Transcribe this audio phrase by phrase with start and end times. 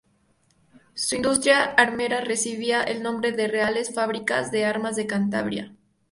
[0.95, 5.75] Su industria armera recibía el nombre de Reales Fábricas de Armas de Cantabria.